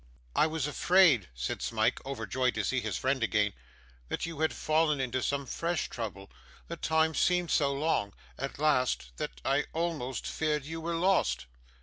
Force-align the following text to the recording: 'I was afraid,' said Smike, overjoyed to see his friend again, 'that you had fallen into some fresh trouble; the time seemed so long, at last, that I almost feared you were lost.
'I 0.35 0.47
was 0.47 0.65
afraid,' 0.65 1.29
said 1.35 1.61
Smike, 1.61 2.03
overjoyed 2.07 2.55
to 2.55 2.63
see 2.63 2.81
his 2.81 2.97
friend 2.97 3.21
again, 3.21 3.53
'that 4.09 4.25
you 4.25 4.39
had 4.39 4.51
fallen 4.51 4.99
into 4.99 5.21
some 5.21 5.45
fresh 5.45 5.89
trouble; 5.89 6.31
the 6.67 6.75
time 6.75 7.13
seemed 7.13 7.51
so 7.51 7.71
long, 7.71 8.11
at 8.35 8.57
last, 8.57 9.11
that 9.17 9.39
I 9.45 9.67
almost 9.73 10.25
feared 10.25 10.65
you 10.65 10.81
were 10.81 10.95
lost. 10.95 11.45